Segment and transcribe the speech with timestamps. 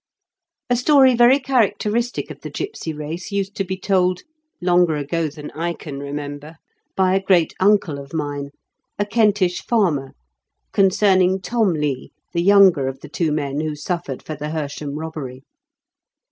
[0.67, 4.21] A story very characteristic of the gipsy race used to be told,
[4.59, 6.55] longer ago than I can remember,
[6.95, 8.49] by a great uncle of mine,
[8.97, 10.13] a Kentish farmer,
[10.71, 15.43] concerning Tom Lee, the younger of the two men who suffered for the Hersham robbery.